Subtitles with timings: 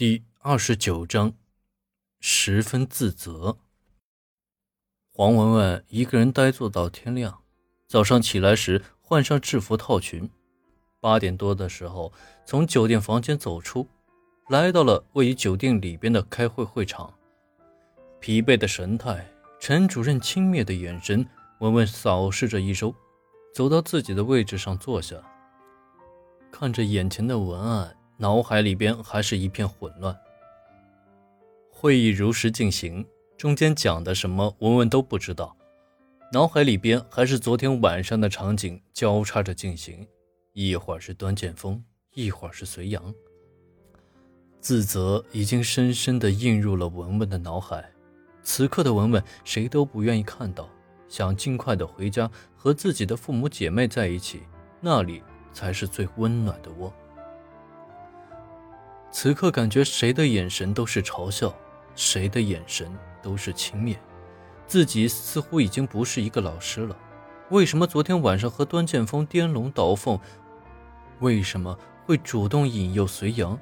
[0.00, 1.34] 第二十九章，
[2.20, 3.58] 十分自责。
[5.12, 7.42] 黄文文一个人呆坐到天亮。
[7.86, 10.30] 早上起来时，换上制服套裙，
[11.00, 12.14] 八点多的时候
[12.46, 13.86] 从酒店房间走出，
[14.48, 17.12] 来到了位于酒店里边的开会会场。
[18.20, 19.30] 疲惫的神态，
[19.60, 21.28] 陈主任轻蔑的眼神，
[21.58, 22.94] 文文扫视着一周，
[23.54, 25.16] 走到自己的位置上坐下，
[26.50, 27.94] 看着眼前的文案。
[28.20, 30.14] 脑海里边还是一片混乱。
[31.70, 33.02] 会议如实进行，
[33.38, 35.56] 中间讲的什么，文文都不知道。
[36.30, 40.06] 脑海里边还是昨天晚上的场景交叉着进行，
[40.52, 43.02] 一会儿是端剑锋，一会儿是隋阳。
[44.60, 47.90] 自责已经深深地印入了文文的脑海。
[48.42, 50.68] 此刻的文文，谁都不愿意看到，
[51.08, 54.42] 想尽快的回家和自己的父母姐妹在一起，
[54.78, 55.22] 那里
[55.54, 56.92] 才是最温暖的窝。
[59.12, 61.52] 此刻感觉谁的眼神都是嘲笑，
[61.94, 62.90] 谁的眼神
[63.20, 63.96] 都是轻蔑，
[64.66, 66.96] 自己似乎已经不是一个老师了。
[67.50, 70.18] 为什么昨天晚上和端剑锋颠龙倒凤？
[71.18, 71.76] 为什么
[72.06, 73.58] 会主动引诱隋阳？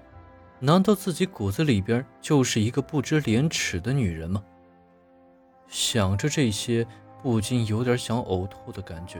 [0.61, 4.43] 难道自己骨子里边就是一个不知廉耻的女人吗？
[5.67, 6.87] 想着这些，
[7.23, 9.19] 不禁有点想呕吐的感觉。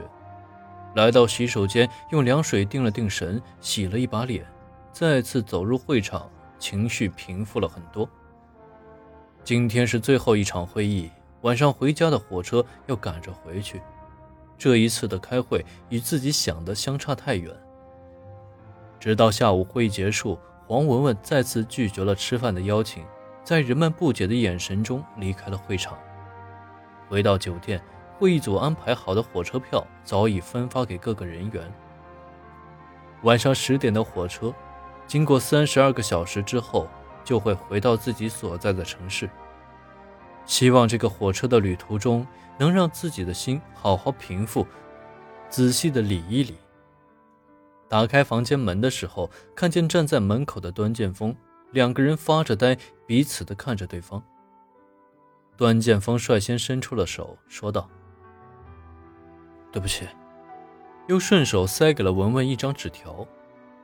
[0.95, 4.45] 来到洗手间，用凉水定了定神，洗了一把脸。
[4.91, 8.09] 再次走入会场，情绪平复了很多。
[9.43, 11.09] 今天是最后一场会议，
[11.41, 13.81] 晚上回家的火车要赶着回去。
[14.57, 17.55] 这一次的开会与自己想的相差太远。
[18.99, 20.37] 直到下午会议结束，
[20.67, 23.05] 黄文文再次拒绝了吃饭的邀请，
[23.43, 25.97] 在人们不解的眼神中离开了会场。
[27.07, 27.81] 回到酒店，
[28.17, 31.71] 会议组安排好的火车票早已分发给各个人员。
[33.23, 34.53] 晚上十点的火车。
[35.09, 36.87] 经过三十二个小时之后，
[37.23, 39.27] 就会回到自己所在的城市。
[40.45, 42.27] 希望这个火车的旅途中，
[42.59, 44.67] 能让自己的心好好平复，
[45.49, 46.55] 仔细的理一理。
[47.87, 51.35] 打开房间门的时候，看见站在门口的端剑锋，
[51.71, 52.77] 两个人发着呆，
[53.07, 54.23] 彼此的看着对方。
[55.57, 57.89] 端剑锋率先伸出了手，说道
[59.73, 60.07] ：“对不起。”
[61.09, 63.27] 又顺手塞给了文文一张纸条，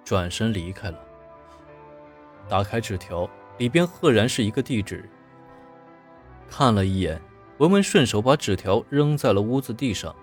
[0.03, 0.99] 转身离开了。
[2.47, 5.09] 打开纸条，里边赫然是一个地址。
[6.49, 7.21] 看了一眼，
[7.57, 10.15] 文文顺手把纸条扔在了屋子地上，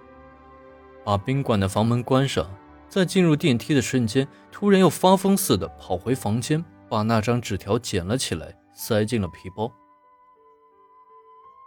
[1.05, 2.49] 把宾馆的房门关上。
[2.89, 9.73] 在进入电梯的瞬间，突然又发疯似的跑回房间，把那张纸条捡了起来，塞进了皮包。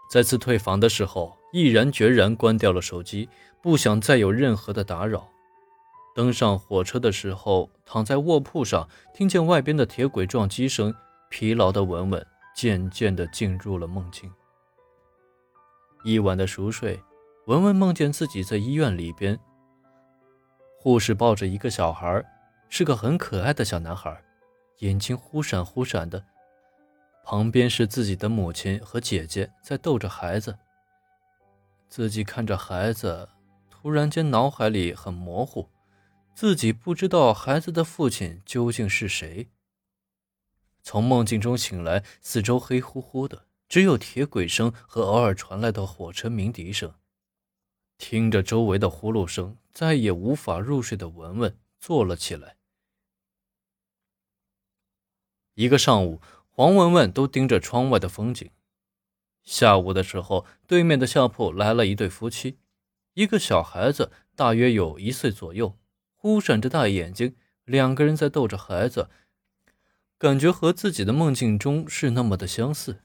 [0.08, 3.28] 再次退房的时候，毅然决然关掉了手机，
[3.60, 5.28] 不想再有任何的打扰。
[6.16, 10.96] 登上火车的时候，躺在卧铺上，听见外边的铁轨撞击声，
[11.28, 14.32] 疲劳的文文渐渐地进入了梦境。
[16.06, 16.98] 一晚的熟睡，
[17.48, 19.38] 文文梦见自己在医院里边，
[20.80, 22.24] 护士抱着一个小孩，
[22.70, 24.24] 是个很可爱的小男孩，
[24.80, 26.24] 眼睛忽闪忽闪的，
[27.26, 30.58] 旁边是自己的母亲和姐姐在逗着孩子。
[31.90, 33.28] 自己看着孩子，
[33.70, 35.68] 突然间脑海里很模糊。
[36.36, 39.50] 自己不知道孩子的父亲究竟是谁。
[40.84, 46.94] 从梦境中醒来，四周黑乎乎的，只有铁轨声和偶尔传来的火车鸣笛声。
[47.98, 52.58] 听着周围的呼噜声，再也无法入睡的文文坐了起来。
[55.54, 58.52] 一个上午，黄文文都盯着窗外的风景。
[59.42, 62.60] 下午的时候，对面的下铺来了一对夫妻，
[63.14, 65.78] 一个小孩子大约有一岁左右。
[66.26, 69.12] 忽闪着大眼睛，两个人在逗着孩子，
[70.18, 73.04] 感觉和自己的梦境中是那么的相似。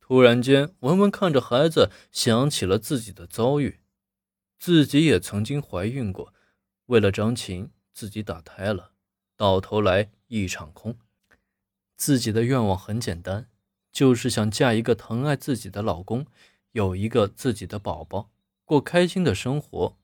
[0.00, 3.80] 突然间，文文看着孩子，想起了自己的遭遇，
[4.58, 6.32] 自己也曾经怀孕过，
[6.86, 8.92] 为了张琴，自己打胎了，
[9.36, 10.96] 到头来一场空。
[11.98, 13.50] 自己的愿望很简单，
[13.92, 16.24] 就是想嫁一个疼爱自己的老公，
[16.70, 18.30] 有一个自己的宝宝，
[18.64, 19.98] 过开心的生活。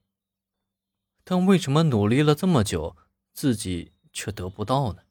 [1.30, 2.96] 但为什么努力了这么久，
[3.34, 5.02] 自己却得不到呢？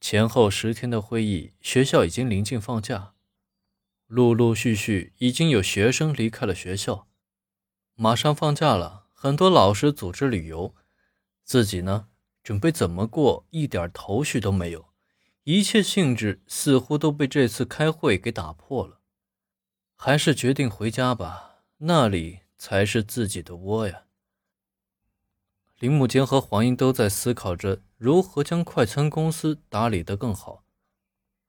[0.00, 3.14] 前后十天的会议，学校已经临近放假，
[4.08, 7.06] 陆陆续续已经有学生离开了学校。
[7.94, 10.74] 马上放假了，很多老师组织旅游，
[11.44, 12.08] 自己呢，
[12.42, 14.88] 准备怎么过，一点头绪都没有，
[15.44, 18.98] 一切兴致似乎都被这次开会给打破了。
[19.94, 24.06] 还是决定回家吧，那里才是自己的窝呀。
[25.82, 30.64] 林木坚和黄英都在思考着如何将快餐公司打理得更好。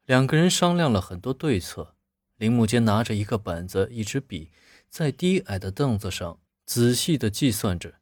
[0.08, 1.96] 两个人商量了很多对策。
[2.38, 4.52] 林木坚拿着一个本子、一支笔，
[4.90, 8.00] 在低矮的凳子上仔细地计算着，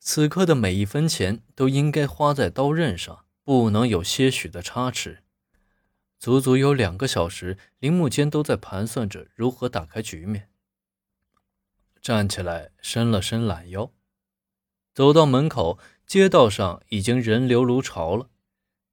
[0.00, 5.22] 此刻的每一分钱都应该花在刀刃上，不能有些许的差池。
[6.18, 10.50] 足足有两个小时，林木坚都在盘算着如何打开局面。
[12.02, 13.92] 站起来，伸了伸懒腰，
[14.94, 15.78] 走到门口。
[16.06, 18.28] 街道上已经人流如潮了。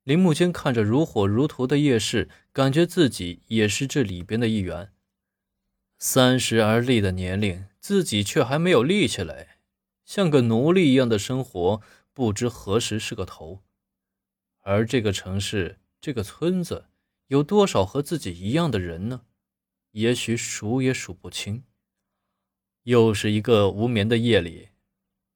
[0.03, 4.93] 林木坚看着如火如荼的夜市，感觉自己也是这里边的一员。
[5.99, 9.57] 三十而立的年龄，自己却还没有立起来，
[10.05, 11.81] 像个奴隶一样的生活，
[12.13, 13.61] 不知何时是个头。
[14.61, 16.85] 而这个城市，这个村子，
[17.27, 19.23] 有多少和自己一样的人呢？
[19.91, 21.65] 也许数也数不清。
[22.83, 24.69] 又是一个无眠的夜里，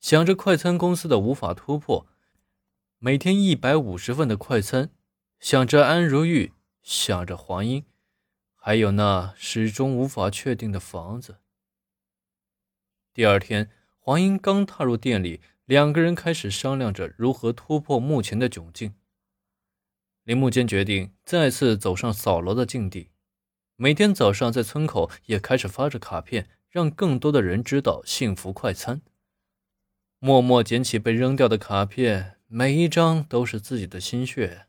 [0.05, 2.05] 想着快餐公司的无法突破。
[2.99, 4.91] 每天一百五十份的快餐，
[5.39, 6.53] 想着安如玉，
[6.83, 7.83] 想着黄英，
[8.53, 11.37] 还有那始终无法确定的房子。
[13.15, 18.93] 第二天，黄英刚踏入店里，两个人开始商量着如何突破目前的窘境。
[20.23, 23.09] 林木坚决定再次走上扫楼的境地，
[23.75, 29.01] 每天早上在村口也开始发着卡片，让更多的人知道幸福快餐。
[30.25, 32.39] 默默捡起被扔掉的卡片。
[32.47, 34.65] 每一张都是自己的心血。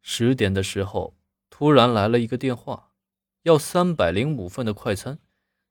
[0.00, 1.18] 十点的时候，
[1.50, 2.92] 突然来了一个电话，
[3.42, 5.18] 要三百零五份的快餐。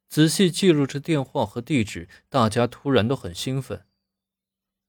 [0.07, 3.83] 仔细记录着电话和地址，大家突然都很兴奋。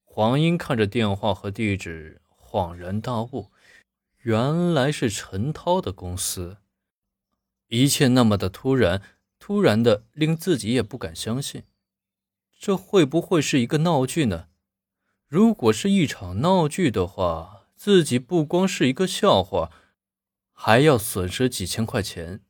[0.02, 3.50] 黄英看着电话和地址，恍然大悟，
[4.18, 6.58] 原来是陈涛的公司。
[7.68, 9.00] 一切那么的突然，
[9.38, 11.62] 突然的令自己也不敢相信，
[12.64, 14.48] 这会不会是一个闹剧呢？
[15.28, 19.70] 如果是一场闹剧的话，自己不光是一个笑话，
[20.50, 22.40] 还要损失几千块钱。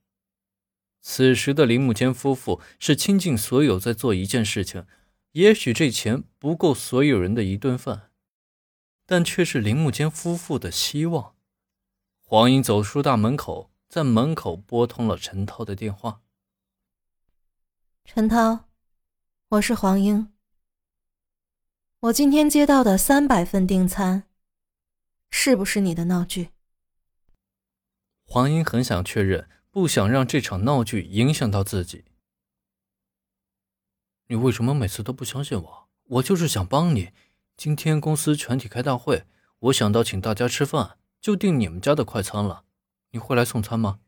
[1.00, 4.86] 此时的林木坚夫妇是倾尽所有在做一件事情，
[5.32, 8.12] 也许这钱不够所有人的一顿饭，
[9.04, 11.34] 但却是林木坚夫妇的希望。
[12.20, 16.20] 黄英走出大门口，在门口拨通了陈涛的电话。
[18.04, 18.68] 陈涛，
[19.54, 20.32] 我是黄英。
[22.00, 24.24] 我今天接到的三百份订餐，
[25.30, 26.48] 是不是你的闹剧？
[28.24, 32.04] 黄英很想确认，不想让这场闹剧影响到自己。
[34.26, 35.88] 你为什么每次都不相信我？
[36.04, 37.12] 我就是想帮你。
[37.56, 39.24] 今天公司全体开大会，
[39.60, 42.64] 我想到请大家吃饭，就订你们家的快餐了。
[43.10, 44.00] 你会来送餐吗？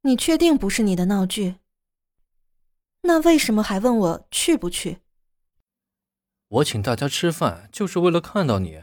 [0.00, 1.56] 你确定不是你的闹剧？
[3.02, 4.98] 那为什么还问我去不去？
[6.48, 8.82] 我请大家吃饭，就是为了看到你。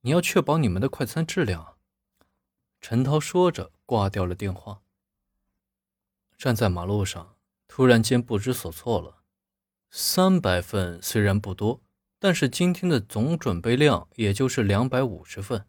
[0.00, 1.76] 你要确保你们的快餐质量。
[2.80, 4.82] 陈涛说着，挂掉了电话。
[6.36, 7.36] 站在马路上，
[7.68, 9.22] 突然间不知所措了。
[9.90, 11.82] 三百份虽然不多，
[12.18, 15.68] 但是今天的总准备量也就是两百五十份。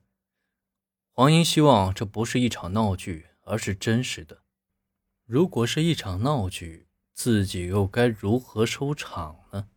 [1.12, 4.42] 黄英希望这不是一场闹剧，而是真实的。
[5.26, 9.68] 如果是一场闹剧，自己又该如何收场呢？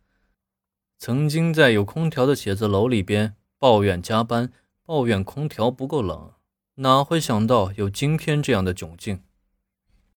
[0.97, 4.51] 曾经在有空调的写字楼里边抱怨加班，
[4.83, 6.33] 抱怨空调不够冷，
[6.75, 9.21] 哪会想到有今天这样的窘境？